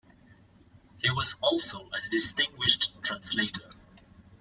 [0.97, 3.69] He was also a distinguished translator.